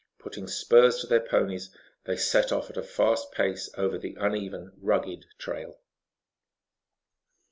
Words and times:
Putting 0.17 0.47
spurs 0.47 0.99
to 1.01 1.05
their 1.05 1.19
ponies, 1.19 1.69
they 2.05 2.17
set 2.17 2.51
off 2.51 2.71
at 2.71 2.77
a 2.77 2.81
fast 2.81 3.31
pace 3.33 3.69
over 3.77 3.99
the 3.99 4.17
uneven, 4.19 4.71
rugged 4.81 5.25
trail. 5.37 5.79